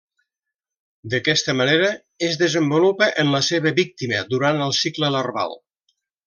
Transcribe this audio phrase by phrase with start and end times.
[1.13, 1.91] D'aquesta manera
[2.29, 5.55] es desenvolupa en la seva víctima durant el cicle larval.